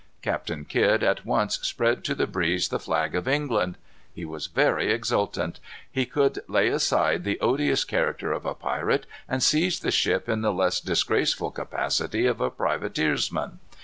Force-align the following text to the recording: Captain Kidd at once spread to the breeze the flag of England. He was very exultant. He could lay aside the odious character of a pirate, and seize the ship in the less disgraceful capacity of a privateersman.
Captain 0.23 0.65
Kidd 0.65 1.03
at 1.03 1.27
once 1.27 1.59
spread 1.61 2.03
to 2.03 2.15
the 2.15 2.25
breeze 2.25 2.69
the 2.69 2.79
flag 2.79 3.13
of 3.13 3.27
England. 3.27 3.77
He 4.11 4.25
was 4.25 4.47
very 4.47 4.91
exultant. 4.91 5.59
He 5.91 6.07
could 6.07 6.39
lay 6.47 6.69
aside 6.69 7.23
the 7.23 7.39
odious 7.39 7.83
character 7.83 8.31
of 8.31 8.43
a 8.43 8.55
pirate, 8.55 9.05
and 9.29 9.43
seize 9.43 9.79
the 9.79 9.91
ship 9.91 10.27
in 10.27 10.41
the 10.41 10.51
less 10.51 10.79
disgraceful 10.79 11.51
capacity 11.51 12.25
of 12.25 12.41
a 12.41 12.49
privateersman. 12.49 13.59